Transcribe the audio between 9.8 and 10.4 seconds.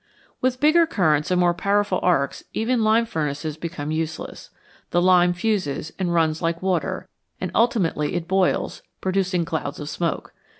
smoke.